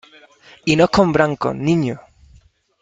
¡y 0.65 0.75
no 0.77 0.85
es 0.85 0.89
con 0.89 1.11
blancos, 1.13 1.53
niño! 1.55 1.99